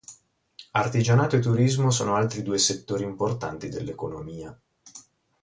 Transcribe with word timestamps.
Artigianato 0.71 1.35
e 1.35 1.39
turismo 1.41 1.91
sono 1.91 2.15
altri 2.15 2.41
due 2.41 2.57
settori 2.57 3.03
importanti 3.03 3.69
dell'economia. 3.69 4.59